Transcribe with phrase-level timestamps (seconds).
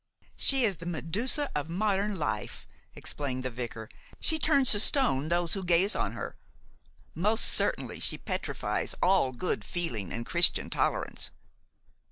[0.35, 2.65] "She is the Medusa of modern life,"
[2.95, 3.87] explained the vicar.
[4.19, 6.35] "She turns to stone those who gaze on her.
[7.13, 11.29] Most certainly she petrifies all good feeling and Christian tolerance.